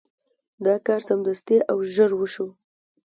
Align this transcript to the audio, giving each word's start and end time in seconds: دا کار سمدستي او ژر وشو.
دا 0.65 0.75
کار 0.85 1.01
سمدستي 1.09 1.57
او 1.71 1.77
ژر 1.93 2.11
وشو. 2.15 2.47